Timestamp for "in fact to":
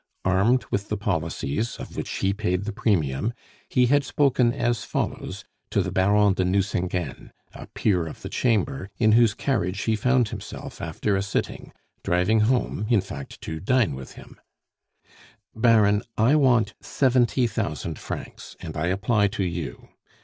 12.89-13.59